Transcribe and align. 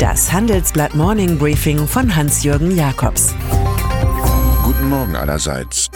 Das 0.00 0.32
Handelsblatt 0.32 0.94
Morning 0.94 1.36
Briefing 1.36 1.86
von 1.86 2.16
Hans-Jürgen 2.16 2.74
Jakobs. 2.74 3.34
Guten 4.64 4.88
Morgen 4.88 5.14
allerseits. 5.14 5.90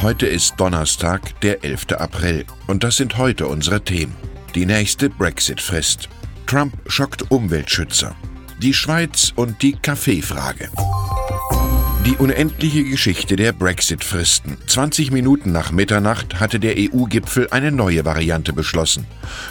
Heute 0.00 0.26
ist 0.26 0.54
Donnerstag, 0.56 1.38
der 1.42 1.62
11. 1.62 1.88
April. 1.98 2.46
Und 2.68 2.84
das 2.84 2.96
sind 2.96 3.18
heute 3.18 3.46
unsere 3.46 3.82
Themen. 3.82 4.16
Die 4.54 4.64
nächste 4.64 5.10
Brexit-Frist. 5.10 6.08
Trump 6.46 6.72
schockt 6.86 7.30
Umweltschützer. 7.30 8.16
Die 8.62 8.72
Schweiz 8.72 9.34
und 9.36 9.60
die 9.60 9.72
Kaffeefrage. 9.72 10.70
Die 12.08 12.16
unendliche 12.16 12.84
Geschichte 12.84 13.36
der 13.36 13.52
Brexit-Fristen. 13.52 14.56
20 14.66 15.10
Minuten 15.10 15.52
nach 15.52 15.72
Mitternacht 15.72 16.40
hatte 16.40 16.58
der 16.58 16.76
EU-Gipfel 16.78 17.48
eine 17.50 17.70
neue 17.70 18.06
Variante 18.06 18.54
beschlossen. 18.54 19.06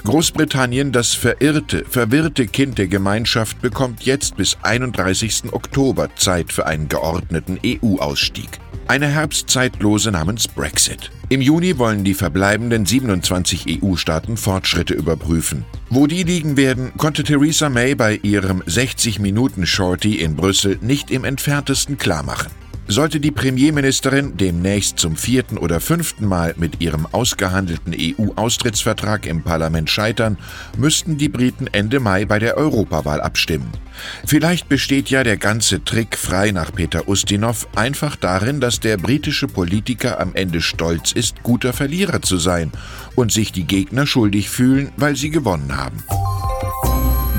Großbritannien, 0.06 0.92
das 0.92 1.14
verirrte, 1.14 1.86
verwirrte 1.88 2.48
Kind 2.48 2.80
der 2.80 2.88
Gemeinschaft, 2.88 3.62
bekommt 3.62 4.08
jetzt 4.08 4.38
bis 4.38 4.58
31. 4.64 5.54
Oktober 5.54 6.10
Zeit 6.16 6.52
für 6.52 6.66
einen 6.66 6.90
geordneten 6.90 7.60
EU-Ausstieg. 7.64 8.50
Eine 8.90 9.08
Herbstzeitlose 9.08 10.12
namens 10.12 10.48
Brexit. 10.48 11.12
Im 11.28 11.42
Juni 11.42 11.78
wollen 11.78 12.06
die 12.06 12.14
verbleibenden 12.14 12.86
27 12.86 13.84
EU-Staaten 13.84 14.38
Fortschritte 14.38 14.94
überprüfen. 14.94 15.66
Wo 15.90 16.08
die 16.08 16.24
liegen 16.24 16.56
werden, 16.56 16.94
konnte 16.96 17.26
Theresa 17.26 17.68
May 17.68 17.96
bei 17.96 18.16
ihrem 18.24 18.62
60-Minuten-Shorty 18.62 20.16
in 20.16 20.38
Brüssel 20.38 20.80
nicht 20.82 21.12
im 21.12 21.26
entferntesten 21.26 21.98
klarmachen. 21.98 22.50
Sollte 22.90 23.20
die 23.20 23.32
Premierministerin 23.32 24.38
demnächst 24.38 24.98
zum 24.98 25.18
vierten 25.18 25.58
oder 25.58 25.82
fünften 25.82 26.26
Mal 26.26 26.56
mit 26.58 26.80
ihrem 26.80 27.06
ausgehandelten 27.06 27.94
EU-Austrittsvertrag 27.94 29.26
im 29.26 29.44
Parlament 29.44 29.90
scheitern, 29.90 30.38
müssten 30.78 31.18
die 31.18 31.28
Briten 31.28 31.68
Ende 31.68 32.00
Mai 32.00 32.24
bei 32.24 32.40
der 32.40 32.56
Europawahl 32.56 33.20
abstimmen. 33.20 33.70
Vielleicht 34.26 34.70
besteht 34.70 35.10
ja 35.10 35.26
der 35.26 35.36
ganze 35.36 35.84
Trick 35.84 36.18
frei 36.18 36.52
nach 36.52 36.72
Peter 36.74 37.10
Ustinov 37.10 37.68
einfach 37.76 38.16
darin, 38.16 38.62
dass 38.62 38.80
der 38.80 38.96
britische 38.96 39.48
Politiker 39.48 40.22
am 40.22 40.34
Ende 40.34 40.62
stolz 40.62 41.12
ist, 41.12 41.44
guter 41.44 41.74
Verlierer 41.74 42.22
zu 42.22 42.38
sein 42.38 42.72
und 43.16 43.34
sich 43.34 43.52
die 43.52 43.66
Gegner 43.66 44.08
schuldig 44.08 44.50
fühlen, 44.50 44.92
weil 44.96 45.18
sie 45.18 45.30
gewonnen 45.30 45.76
haben. 45.76 46.04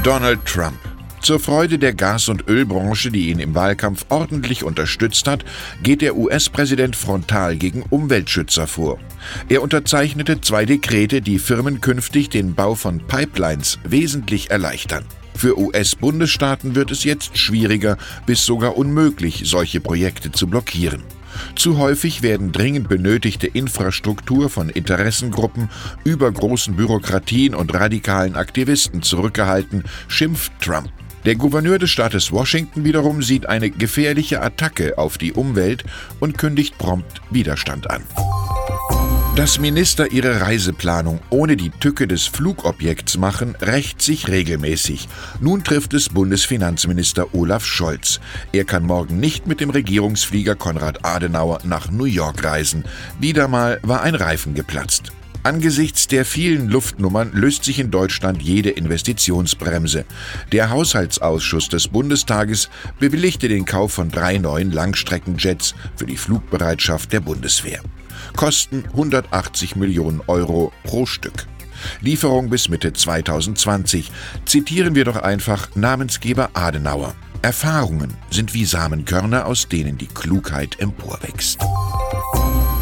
Donald 0.02 0.44
Trump 0.44 0.78
zur 1.20 1.40
Freude 1.40 1.78
der 1.78 1.94
Gas- 1.94 2.28
und 2.28 2.48
Ölbranche, 2.48 3.10
die 3.10 3.30
ihn 3.30 3.38
im 3.38 3.54
Wahlkampf 3.54 4.06
ordentlich 4.08 4.64
unterstützt 4.64 5.26
hat, 5.26 5.44
geht 5.82 6.02
der 6.02 6.16
US-Präsident 6.16 6.96
frontal 6.96 7.56
gegen 7.56 7.82
Umweltschützer 7.82 8.66
vor. 8.66 8.98
Er 9.48 9.62
unterzeichnete 9.62 10.40
zwei 10.40 10.64
Dekrete, 10.64 11.20
die 11.20 11.38
Firmen 11.38 11.80
künftig 11.80 12.28
den 12.28 12.54
Bau 12.54 12.74
von 12.74 12.98
Pipelines 13.06 13.78
wesentlich 13.84 14.50
erleichtern. 14.50 15.04
Für 15.34 15.56
US-Bundesstaaten 15.56 16.74
wird 16.74 16.90
es 16.90 17.04
jetzt 17.04 17.38
schwieriger 17.38 17.96
bis 18.26 18.44
sogar 18.44 18.76
unmöglich, 18.76 19.42
solche 19.44 19.80
Projekte 19.80 20.32
zu 20.32 20.48
blockieren. 20.48 21.02
Zu 21.54 21.78
häufig 21.78 22.22
werden 22.22 22.50
dringend 22.52 22.88
benötigte 22.88 23.46
Infrastruktur 23.46 24.50
von 24.50 24.68
Interessengruppen, 24.68 25.68
übergroßen 26.04 26.74
Bürokratien 26.74 27.54
und 27.54 27.72
radikalen 27.72 28.34
Aktivisten 28.34 29.02
zurückgehalten, 29.02 29.84
schimpft 30.08 30.52
Trump. 30.60 30.90
Der 31.28 31.36
Gouverneur 31.36 31.78
des 31.78 31.90
Staates 31.90 32.32
Washington 32.32 32.84
wiederum 32.84 33.22
sieht 33.22 33.50
eine 33.50 33.68
gefährliche 33.68 34.40
Attacke 34.40 34.96
auf 34.96 35.18
die 35.18 35.34
Umwelt 35.34 35.84
und 36.20 36.38
kündigt 36.38 36.78
prompt 36.78 37.20
Widerstand 37.30 37.90
an. 37.90 38.02
Dass 39.36 39.60
Minister 39.60 40.10
ihre 40.10 40.40
Reiseplanung 40.40 41.20
ohne 41.28 41.58
die 41.58 41.68
Tücke 41.68 42.08
des 42.08 42.26
Flugobjekts 42.26 43.18
machen, 43.18 43.56
rächt 43.60 44.00
sich 44.00 44.28
regelmäßig. 44.28 45.06
Nun 45.38 45.64
trifft 45.64 45.92
es 45.92 46.08
Bundesfinanzminister 46.08 47.34
Olaf 47.34 47.66
Scholz. 47.66 48.20
Er 48.52 48.64
kann 48.64 48.84
morgen 48.84 49.20
nicht 49.20 49.46
mit 49.46 49.60
dem 49.60 49.68
Regierungsflieger 49.68 50.54
Konrad 50.54 51.04
Adenauer 51.04 51.58
nach 51.64 51.90
New 51.90 52.06
York 52.06 52.42
reisen. 52.42 52.86
Wieder 53.20 53.48
mal 53.48 53.80
war 53.82 54.00
ein 54.00 54.14
Reifen 54.14 54.54
geplatzt. 54.54 55.12
Angesichts 55.42 56.08
der 56.08 56.24
vielen 56.24 56.68
Luftnummern 56.68 57.30
löst 57.32 57.64
sich 57.64 57.78
in 57.78 57.90
Deutschland 57.90 58.42
jede 58.42 58.70
Investitionsbremse. 58.70 60.04
Der 60.52 60.70
Haushaltsausschuss 60.70 61.68
des 61.68 61.88
Bundestages 61.88 62.68
bewilligte 62.98 63.48
den 63.48 63.64
Kauf 63.64 63.92
von 63.92 64.10
drei 64.10 64.38
neuen 64.38 64.72
Langstreckenjets 64.72 65.74
für 65.96 66.06
die 66.06 66.16
Flugbereitschaft 66.16 67.12
der 67.12 67.20
Bundeswehr. 67.20 67.80
Kosten 68.36 68.84
180 68.92 69.76
Millionen 69.76 70.20
Euro 70.26 70.72
pro 70.82 71.06
Stück. 71.06 71.46
Lieferung 72.00 72.50
bis 72.50 72.68
Mitte 72.68 72.92
2020. 72.92 74.10
Zitieren 74.44 74.94
wir 74.94 75.04
doch 75.04 75.16
einfach 75.16 75.68
Namensgeber 75.76 76.50
Adenauer. 76.54 77.14
Erfahrungen 77.42 78.16
sind 78.30 78.52
wie 78.54 78.64
Samenkörner, 78.64 79.46
aus 79.46 79.68
denen 79.68 79.96
die 79.96 80.06
Klugheit 80.06 80.80
emporwächst. 80.80 81.58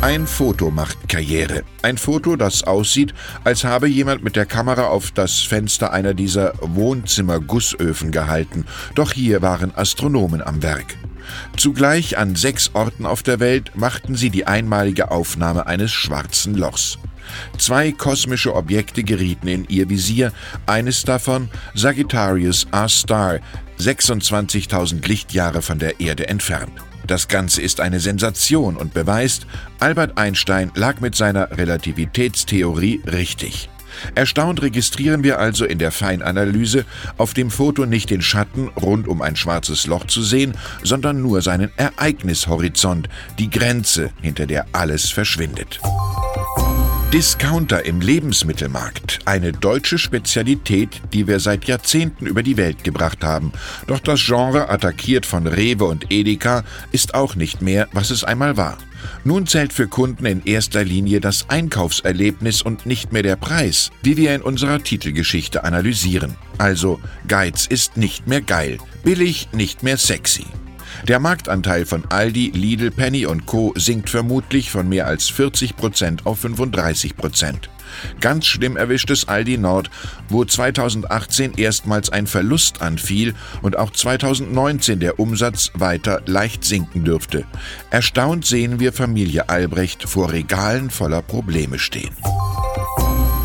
Ein 0.01 0.27
Foto 0.27 0.71
macht 0.71 1.09
Karriere. 1.09 1.63
Ein 1.83 1.99
Foto, 1.99 2.37
das 2.37 2.65
aussieht, 2.65 3.13
als 3.45 3.65
habe 3.65 3.89
jemand 3.89 4.23
mit 4.23 4.37
der 4.37 4.47
Kamera 4.47 4.87
auf 4.87 5.11
das 5.11 5.41
Fenster 5.41 5.93
einer 5.93 6.15
dieser 6.15 6.55
Wohnzimmer-Gussöfen 6.61 8.13
gehalten. 8.13 8.67
Doch 8.95 9.13
hier 9.13 9.43
waren 9.43 9.75
Astronomen 9.75 10.43
am 10.43 10.63
Werk. 10.63 10.97
Zugleich 11.57 12.19
an 12.19 12.37
sechs 12.37 12.71
Orten 12.75 13.05
auf 13.05 13.23
der 13.23 13.41
Welt 13.41 13.73
machten 13.75 14.15
sie 14.15 14.31
die 14.31 14.47
einmalige 14.47 15.11
Aufnahme 15.11 15.67
eines 15.67 15.93
schwarzen 15.93 16.55
Lochs. 16.55 16.99
Zwei 17.59 17.93
kosmische 17.93 18.55
Objekte 18.55 19.05
gerieten 19.05 19.49
in 19.49 19.67
ihr 19.69 19.89
Visier, 19.89 20.33
eines 20.67 21.03
davon 21.03 21.49
Sagittarius 21.75 22.67
A-Star, 22.71 23.41
26.000 23.79 25.07
Lichtjahre 25.07 25.63
von 25.63 25.79
der 25.79 26.01
Erde 26.01 26.29
entfernt. 26.29 26.73
Das 27.07 27.29
Ganze 27.29 27.63
ist 27.63 27.81
eine 27.81 28.01
Sensation 28.01 28.77
und 28.77 28.93
beweist, 28.93 29.47
Albert 29.79 30.19
Einstein 30.19 30.73
lag 30.75 31.01
mit 31.01 31.15
seiner 31.15 31.57
Relativitätstheorie 31.57 33.01
richtig. 33.07 33.69
Erstaunt 34.15 34.63
registrieren 34.63 35.23
wir 35.23 35.39
also 35.39 35.65
in 35.65 35.79
der 35.79 35.93
Feinanalyse 35.93 36.85
auf 37.17 37.33
dem 37.35 37.51
Foto 37.51 37.87
nicht 37.87 38.11
den 38.11 38.23
Schatten 38.23 38.69
rund 38.69 39.09
um 39.09 39.23
ein 39.23 39.37
schwarzes 39.37 39.87
Loch 39.87 40.07
zu 40.07 40.23
sehen, 40.23 40.57
sondern 40.83 41.23
nur 41.23 41.43
seinen 41.43 41.71
Ereignishorizont, 41.77 43.09
die 43.39 43.51
Grenze, 43.51 44.11
hinter 44.21 44.47
der 44.47 44.67
alles 44.73 45.11
verschwindet. 45.11 45.81
Discounter 47.13 47.87
im 47.87 48.01
Lebensmittelmarkt, 48.01 49.21
eine 49.27 49.53
deutsche 49.53 49.97
Spezialität, 49.97 51.01
die 51.13 51.29
wir 51.29 51.39
seit 51.39 51.67
Jahrzehnten 51.67 52.27
über 52.27 52.43
die 52.43 52.57
Welt 52.57 52.83
gebracht 52.83 53.23
haben. 53.23 53.53
Doch 53.87 54.01
das 54.01 54.27
Genre, 54.27 54.69
attackiert 54.69 55.25
von 55.25 55.47
Rewe 55.47 55.85
und 55.85 56.11
Edeka, 56.11 56.65
ist 56.91 57.15
auch 57.15 57.37
nicht 57.37 57.63
mehr, 57.63 57.89
was 57.93 58.11
es 58.11 58.25
einmal 58.25 58.57
war. 58.57 58.77
Nun 59.23 59.47
zählt 59.47 59.73
für 59.73 59.87
Kunden 59.87 60.27
in 60.27 60.45
erster 60.45 60.83
Linie 60.83 61.21
das 61.21 61.49
Einkaufserlebnis 61.49 62.61
und 62.61 62.87
nicht 62.87 63.13
mehr 63.13 63.23
der 63.23 63.37
Preis, 63.37 63.93
wie 64.03 64.17
wir 64.17 64.35
in 64.35 64.43
unserer 64.43 64.83
Titelgeschichte 64.83 65.63
analysieren. 65.63 66.35
Also, 66.59 67.01
Geiz 67.29 67.67
ist 67.67 67.97
nicht 67.97 68.27
mehr 68.27 68.41
geil, 68.41 68.79
billig 69.05 69.49
nicht 69.53 69.85
mehr 69.85 69.97
sexy. 69.97 70.45
Der 71.09 71.21
Marktanteil 71.21 71.87
von 71.87 72.05
Aldi, 72.09 72.53
Lidl, 72.55 72.91
Penny 72.91 73.27
und 73.27 73.47
Co. 73.47 73.73
sinkt 73.77 74.11
vermutlich 74.11 74.71
von 74.71 74.89
mehr 74.89 75.07
als 75.07 75.29
40 75.29 75.77
Prozent 75.77 76.27
auf 76.27 76.41
35 76.41 77.17
Prozent. 77.17 77.71
Ganz 78.21 78.47
schlimm 78.47 78.77
erwischt 78.77 79.11
es 79.11 79.29
Aldi 79.29 79.59
Nord, 79.59 79.91
wo 80.29 80.45
2018 80.45 81.55
erstmals 81.55 82.11
ein 82.11 82.27
Verlust 82.27 82.83
anfiel 82.83 83.35
und 83.63 83.79
auch 83.79 83.91
2019 83.91 85.01
der 85.01 85.19
Umsatz 85.19 85.71
weiter 85.75 86.21
leicht 86.27 86.65
sinken 86.65 87.05
dürfte. 87.05 87.45
Erstaunt 87.91 88.45
sehen 88.45 88.81
wir 88.81 88.93
Familie 88.93 89.49
Albrecht 89.49 90.09
vor 90.09 90.33
Regalen 90.33 90.91
voller 90.91 91.23
Probleme 91.23 91.79
stehen. 91.79 92.15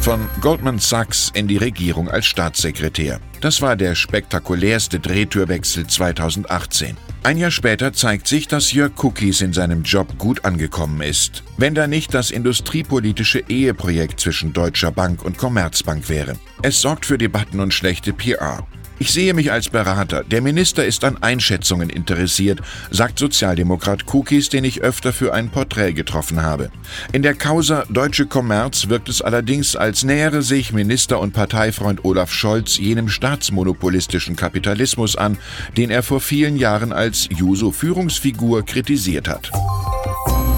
Von 0.02 0.28
Goldman 0.42 0.80
Sachs 0.80 1.30
in 1.36 1.48
die 1.48 1.58
Regierung 1.58 2.10
als 2.10 2.26
Staatssekretär. 2.26 3.20
Das 3.40 3.62
war 3.62 3.76
der 3.76 3.94
spektakulärste 3.94 5.00
Drehtürwechsel 5.00 5.86
2018. 5.86 6.98
Ein 7.22 7.38
Jahr 7.38 7.52
später 7.52 7.94
zeigt 7.94 8.28
sich, 8.28 8.48
dass 8.48 8.74
Jörg 8.74 8.94
Cookies 9.04 9.42
in 9.42 9.54
seinem 9.54 9.84
Job 9.84 10.18
gut 10.18 10.44
angekommen 10.44 11.02
ist. 11.02 11.44
Wenn 11.58 11.76
da 11.76 11.86
nicht 11.86 12.16
das 12.16 12.32
industriepolitische 12.32 13.44
Eheprojekt 13.48 14.20
zwischen 14.20 14.54
Deutscher 14.54 14.92
Bank 14.92 15.24
und 15.24 15.38
Commerzbank 15.38 16.10
wäre. 16.10 16.34
Es 16.64 16.82
sorgt 16.82 17.06
für 17.06 17.20
Debatten 17.20 17.60
und 17.60 17.72
schlechte 17.72 18.12
PR. 18.12 18.66
Ich 19.02 19.14
sehe 19.14 19.34
mich 19.34 19.52
als 19.52 19.68
Berater. 19.68 20.24
Der 20.24 20.44
Minister 20.44 20.86
ist 20.86 21.04
an 21.04 21.18
Einschätzungen 21.24 21.90
interessiert, 21.90 22.60
sagt 22.92 23.18
Sozialdemokrat 23.18 24.06
Kukis, 24.06 24.50
den 24.50 24.64
ich 24.64 24.84
öfter 24.84 25.12
für 25.12 25.34
ein 25.34 25.50
Porträt 25.50 25.94
getroffen 25.94 26.44
habe. 26.44 26.70
In 27.12 27.24
der 27.24 27.34
Causa 27.34 27.84
Deutsche 27.90 28.28
Kommerz 28.28 28.90
wirkt 28.90 29.10
es 29.10 29.24
allerdings, 29.24 29.76
als 29.76 30.04
nähere 30.04 30.44
sich 30.44 30.72
Minister 30.72 31.20
und 31.20 31.34
Parteifreund 31.34 32.06
Olaf 32.06 32.32
Scholz 32.32 32.78
jenem 32.78 33.10
staatsmonopolistischen 33.10 34.36
Kapitalismus 34.36 35.16
an, 35.16 35.40
den 35.78 35.90
er 35.90 36.04
vor 36.04 36.22
vielen 36.22 36.56
Jahren 36.56 36.94
als 36.94 37.28
Juso-Führungsfigur 37.36 38.64
kritisiert 38.68 39.28
hat. 39.28 39.50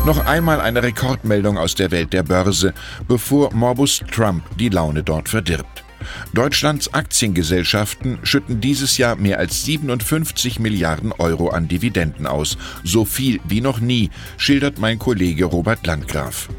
Noch 0.05 0.25
einmal 0.25 0.59
eine 0.59 0.83
Rekordmeldung 0.83 1.57
aus 1.57 1.75
der 1.75 1.91
Welt 1.91 2.11
der 2.11 2.23
Börse, 2.23 2.73
bevor 3.07 3.53
Morbus 3.53 4.01
Trump 4.11 4.43
die 4.59 4.67
Laune 4.67 5.01
dort 5.01 5.29
verdirbt. 5.29 5.82
Deutschlands 6.33 6.93
Aktiengesellschaften 6.93 8.19
schütten 8.23 8.61
dieses 8.61 8.97
Jahr 8.97 9.15
mehr 9.15 9.39
als 9.39 9.63
57 9.65 10.59
Milliarden 10.59 11.11
Euro 11.11 11.49
an 11.49 11.67
Dividenden 11.67 12.27
aus. 12.27 12.57
So 12.83 13.05
viel 13.05 13.39
wie 13.47 13.61
noch 13.61 13.79
nie, 13.79 14.09
schildert 14.37 14.79
mein 14.79 14.99
Kollege 14.99 15.45
Robert 15.45 15.85
Landgraf. 15.85 16.49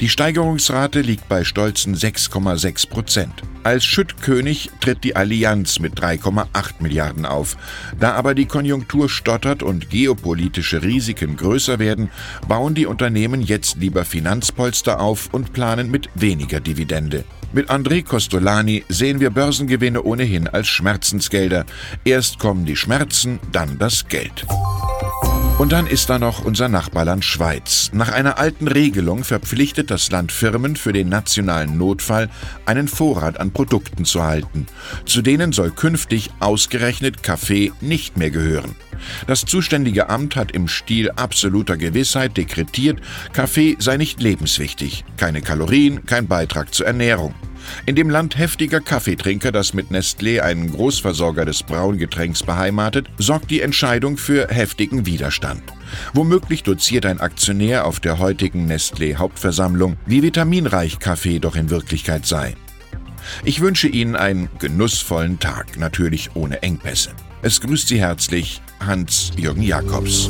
Die 0.00 0.08
Steigerungsrate 0.08 1.00
liegt 1.00 1.28
bei 1.28 1.44
stolzen 1.44 1.94
6,6 1.94 2.88
Prozent. 2.88 3.42
Als 3.62 3.84
Schüttkönig 3.84 4.70
tritt 4.80 5.02
die 5.04 5.16
Allianz 5.16 5.80
mit 5.80 5.98
3,8 6.00 6.74
Milliarden 6.80 7.26
auf. 7.26 7.56
Da 7.98 8.12
aber 8.12 8.34
die 8.34 8.46
Konjunktur 8.46 9.08
stottert 9.08 9.62
und 9.62 9.90
geopolitische 9.90 10.82
Risiken 10.82 11.36
größer 11.36 11.78
werden, 11.78 12.10
bauen 12.46 12.74
die 12.74 12.86
Unternehmen 12.86 13.40
jetzt 13.40 13.76
lieber 13.78 14.04
Finanzpolster 14.04 15.00
auf 15.00 15.30
und 15.32 15.52
planen 15.52 15.90
mit 15.90 16.08
weniger 16.14 16.60
Dividende. 16.60 17.24
Mit 17.52 17.70
André 17.70 18.02
Costolani 18.02 18.84
sehen 18.88 19.20
wir 19.20 19.30
Börsengewinne 19.30 20.02
ohnehin 20.02 20.48
als 20.48 20.68
Schmerzensgelder. 20.68 21.64
Erst 22.04 22.38
kommen 22.38 22.66
die 22.66 22.76
Schmerzen, 22.76 23.38
dann 23.52 23.78
das 23.78 24.08
Geld. 24.08 24.46
Und 25.58 25.72
dann 25.72 25.86
ist 25.86 26.10
da 26.10 26.18
noch 26.18 26.44
unser 26.44 26.68
Nachbarland 26.68 27.24
Schweiz. 27.24 27.90
Nach 27.94 28.12
einer 28.12 28.38
alten 28.38 28.68
Regelung 28.68 29.24
verpflichtet 29.24 29.90
das 29.90 30.10
Land 30.10 30.30
Firmen 30.30 30.76
für 30.76 30.92
den 30.92 31.08
nationalen 31.08 31.78
Notfall 31.78 32.28
einen 32.66 32.88
Vorrat 32.88 33.40
an 33.40 33.52
Produkten 33.52 34.04
zu 34.04 34.22
halten. 34.22 34.66
Zu 35.06 35.22
denen 35.22 35.52
soll 35.52 35.70
künftig 35.70 36.28
ausgerechnet 36.40 37.22
Kaffee 37.22 37.72
nicht 37.80 38.18
mehr 38.18 38.30
gehören. 38.30 38.76
Das 39.26 39.44
zuständige 39.44 40.08
Amt 40.08 40.36
hat 40.36 40.52
im 40.52 40.68
Stil 40.68 41.10
absoluter 41.10 41.76
Gewissheit 41.76 42.36
dekretiert, 42.36 43.00
Kaffee 43.32 43.76
sei 43.78 43.96
nicht 43.96 44.20
lebenswichtig, 44.20 45.04
keine 45.16 45.42
Kalorien, 45.42 46.06
kein 46.06 46.26
Beitrag 46.26 46.74
zur 46.74 46.86
Ernährung. 46.86 47.34
In 47.84 47.96
dem 47.96 48.10
Land 48.10 48.38
heftiger 48.38 48.80
Kaffeetrinker, 48.80 49.52
das 49.52 49.74
mit 49.74 49.90
Nestlé 49.90 50.40
einen 50.40 50.70
Großversorger 50.70 51.44
des 51.44 51.62
Braungetränks 51.62 52.42
beheimatet, 52.42 53.08
sorgt 53.18 53.50
die 53.50 53.60
Entscheidung 53.60 54.16
für 54.16 54.48
heftigen 54.48 55.06
Widerstand. 55.06 55.62
Womöglich 56.12 56.62
doziert 56.62 57.06
ein 57.06 57.20
Aktionär 57.20 57.86
auf 57.86 58.00
der 58.00 58.18
heutigen 58.18 58.66
Nestlé-Hauptversammlung, 58.70 59.96
wie 60.06 60.22
vitaminreich 60.22 60.98
Kaffee 60.98 61.38
doch 61.38 61.56
in 61.56 61.70
Wirklichkeit 61.70 62.26
sei. 62.26 62.54
Ich 63.44 63.60
wünsche 63.60 63.88
Ihnen 63.88 64.16
einen 64.16 64.48
genussvollen 64.58 65.38
Tag, 65.38 65.78
natürlich 65.78 66.30
ohne 66.34 66.62
Engpässe. 66.62 67.10
Es 67.46 67.60
grüßt 67.60 67.86
Sie 67.86 68.00
herzlich 68.00 68.60
Hans-Jürgen 68.80 69.62
Jakobs. 69.62 70.28